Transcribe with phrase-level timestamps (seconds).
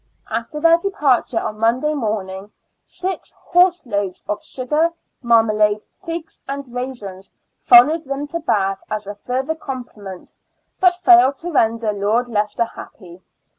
[0.31, 2.51] After their departure on Monday morning,
[2.83, 4.89] six horse loads of sugar,
[5.21, 10.33] marmalade, figs, and raisons followed them to Bath as a further compliment,
[10.79, 13.21] but failed to render Lord Leicester happy.